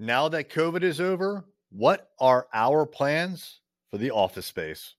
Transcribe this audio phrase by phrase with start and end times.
[0.00, 3.60] Now that COVID is over, what are our plans
[3.92, 4.96] for the office space?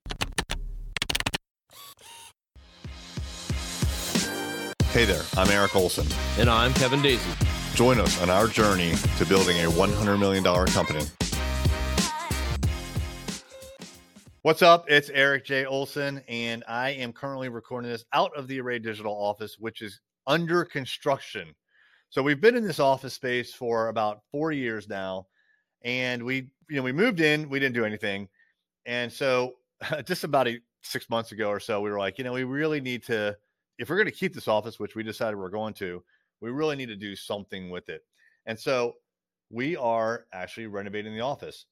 [4.92, 6.08] Hey there, I'm Eric Olson.
[6.40, 7.30] And I'm Kevin Daisy.
[7.74, 11.04] Join us on our journey to building a $100 million company.
[14.44, 14.86] What's up?
[14.88, 15.66] It's Eric J.
[15.66, 20.00] Olson, and I am currently recording this out of the Array Digital office, which is
[20.26, 21.54] under construction.
[22.16, 25.28] So we've been in this office space for about four years now,
[25.84, 28.30] and we, you know, we moved in, we didn't do anything,
[28.86, 29.56] and so
[30.06, 32.80] just about a, six months ago or so, we were like, you know, we really
[32.80, 33.36] need to,
[33.80, 36.02] if we're going to keep this office, which we decided we're going to,
[36.40, 38.06] we really need to do something with it,
[38.46, 38.94] and so
[39.50, 41.66] we are actually renovating the office.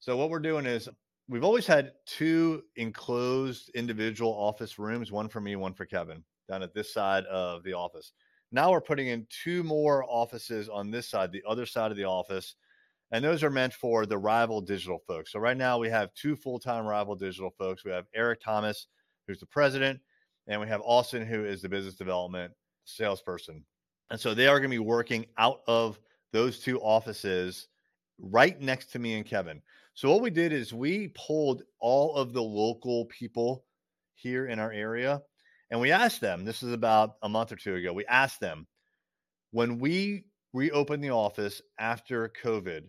[0.00, 0.90] So what we're doing is
[1.30, 6.62] we've always had two enclosed individual office rooms, one for me, one for Kevin, down
[6.62, 8.12] at this side of the office.
[8.50, 12.04] Now we're putting in two more offices on this side, the other side of the
[12.04, 12.54] office.
[13.10, 15.32] And those are meant for the Array Digital folks.
[15.32, 17.84] So right now we have two full-time Array Digital folks.
[17.84, 18.86] We have Eric Thomas,
[19.26, 20.00] who's the president,
[20.46, 22.52] and we have Austin, who is the business development
[22.84, 23.64] salesperson.
[24.10, 25.98] And so they are going to be working out of
[26.32, 27.68] those two offices
[28.18, 29.62] right next to me and Kevin.
[29.94, 33.64] So what we did is we pulled all of the local people
[34.14, 35.20] here in our area
[35.70, 38.66] and we asked them, this is about a month or two ago, we asked them,
[39.50, 42.82] when we reopen the office after COVID,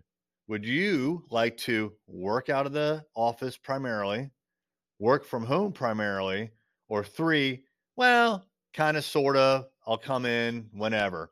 [0.47, 4.31] would you like to work out of the office primarily,
[5.00, 6.50] work from home primarily,
[6.88, 7.63] or three,
[7.95, 11.31] well, kind of, sort of, I'll come in whenever.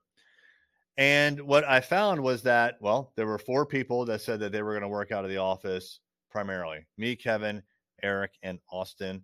[0.98, 4.64] And what I found was that, well, there were four people that said that they
[4.64, 7.64] were going to work out of the office primarily me, Kevin,
[8.03, 9.23] Eric, and Austin.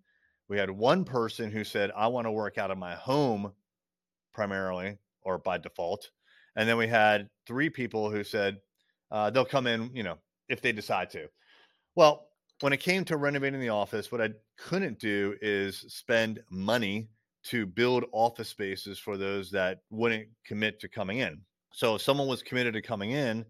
[0.49, 3.53] We had one person who said, I want to work out of my home
[4.33, 6.09] primarily or by default.
[6.55, 8.59] And then we had three people who said
[9.11, 10.17] uh, they'll come in, you know,
[10.49, 11.27] if they decide to.
[11.95, 12.27] Well,
[12.61, 17.09] when it came to renovating the office, what I couldn't do is spend money
[17.45, 21.41] to build office spaces for those that wouldn't commit to coming in.
[21.73, 23.45] So if someone was committed to coming in,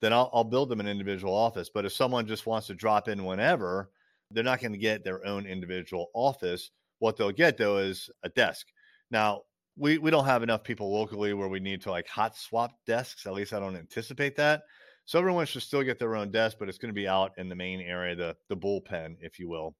[0.00, 1.70] then I'll, I'll build them an individual office.
[1.72, 3.90] But if someone just wants to drop in whenever,
[4.30, 6.70] they're not going to get their own individual office.
[6.98, 8.66] What they'll get though is a desk.
[9.10, 9.42] Now,
[9.76, 13.26] we, we don't have enough people locally where we need to like hot swap desks.
[13.26, 14.62] At least I don't anticipate that.
[15.06, 17.48] So everyone should still get their own desk, but it's going to be out in
[17.48, 19.74] the main area, the the bullpen, if you will.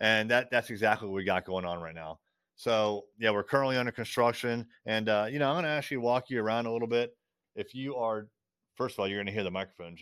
[0.00, 2.18] And that that's exactly what we got going on right now.
[2.56, 6.28] So yeah, we're currently under construction, and uh, you know I'm going to actually walk
[6.28, 7.10] you around a little bit.
[7.56, 8.28] If you are,
[8.76, 9.96] first of all, you're going to hear the microphone.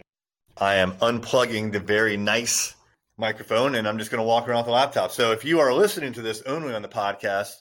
[0.57, 2.75] I am unplugging the very nice
[3.19, 5.11] microphone and I'm just going to walk around with the laptop.
[5.11, 7.53] So if you are listening to this only on the podcast,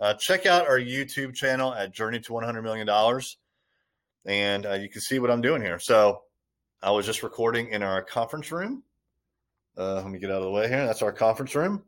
[0.00, 2.88] uh, check out our YouTube channel at Journey to $100 Million.
[4.24, 5.78] And uh, you can see what I'm doing here.
[5.78, 6.22] So
[6.82, 8.82] I was just recording in our conference room.
[9.76, 10.86] Uh, let me get out of the way here.
[10.86, 11.82] That's our conference room.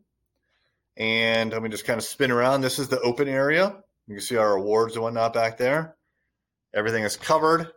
[0.96, 2.60] And let me just kind of spin around.
[2.60, 3.76] This is the open area.
[4.06, 5.96] You can see our awards and whatnot back there.
[6.74, 7.68] Everything is covered.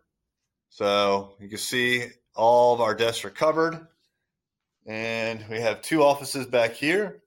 [0.70, 3.88] So you can see all of our desks are covered.
[4.88, 7.22] And we have two offices back here.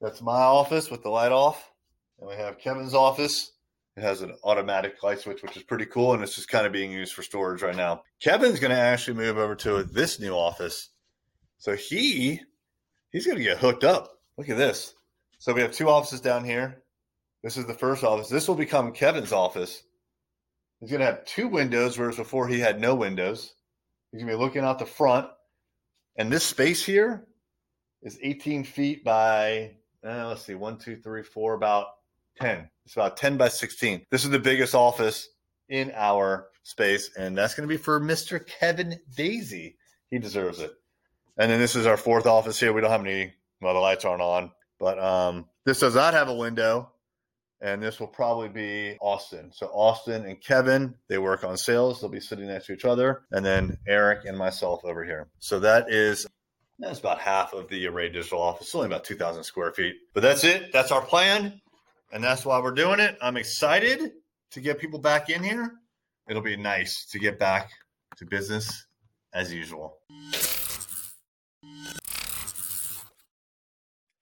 [0.00, 1.70] That's my office with the light off.
[2.18, 3.52] And we have Kevin's office.
[3.96, 6.14] It has an automatic light switch, which is pretty cool.
[6.14, 8.02] And it's just kind of being used for storage right now.
[8.20, 10.88] Kevin's going to actually move over to this new office.
[11.58, 12.40] So he
[13.10, 14.18] he's going to get hooked up.
[14.38, 14.94] Look at this.
[15.38, 16.82] So we have two offices down here.
[17.42, 18.28] This is the first office.
[18.28, 19.82] This will become Kevin's office.
[20.80, 23.54] He's going to have two windows, whereas before he had no windows.
[24.10, 25.28] He's going to be looking out the front
[26.16, 27.26] and this space here
[28.02, 29.72] is 18 feet by,
[30.06, 31.86] uh, let's see, one, two, three, four, about
[32.40, 32.68] 10.
[32.84, 34.06] It's about 10 by 16.
[34.10, 35.30] This is the biggest office
[35.68, 38.44] in our space, and that's going to be for Mr.
[38.46, 39.76] Kevin Daisy.
[40.10, 40.72] He deserves it.
[41.36, 42.72] And then this is our fourth office here.
[42.72, 46.28] We don't have any, well, the lights aren't on, but um, this does not have
[46.28, 46.92] a window
[47.60, 49.50] and this will probably be Austin.
[49.52, 52.00] So Austin and Kevin, they work on sales.
[52.00, 55.28] They'll be sitting next to each other, and then Eric and myself over here.
[55.38, 56.26] So that is
[56.78, 58.66] that's about half of the Array Digital office.
[58.66, 60.72] It's only about two thousand square feet, but that's it.
[60.72, 61.60] That's our plan,
[62.12, 63.16] and that's why we're doing it.
[63.22, 64.12] I'm excited
[64.50, 65.72] to get people back in here.
[66.28, 67.70] It'll be nice to get back
[68.16, 68.86] to business
[69.32, 69.98] as usual.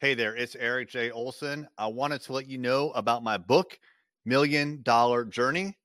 [0.03, 1.13] Hey there, it's Eric J.
[1.13, 1.69] Olson.
[1.79, 3.79] I wanted to let you know about my book,
[4.25, 5.79] Million Dollar Journey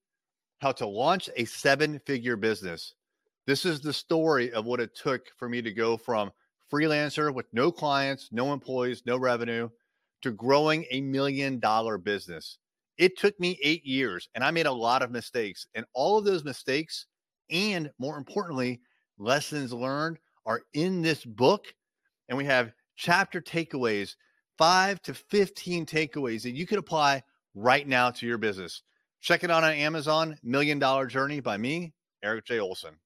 [0.58, 2.96] How to Launch a Seven Figure Business.
[3.46, 6.32] This is the story of what it took for me to go from
[6.74, 9.70] freelancer with no clients, no employees, no revenue
[10.24, 12.58] to growing a million dollar business.
[12.98, 15.68] It took me eight years and I made a lot of mistakes.
[15.76, 17.06] And all of those mistakes,
[17.52, 18.82] and more importantly,
[19.20, 20.18] lessons learned
[20.48, 21.68] are in this book.
[22.30, 24.16] And we have chapter takeaways,
[24.58, 27.24] five to 15 takeaways that you can apply
[27.56, 28.82] right now to your business.
[29.22, 32.60] Check it out on Amazon, Million Dollar Journey by me, Eric J.
[32.60, 32.98] Olson.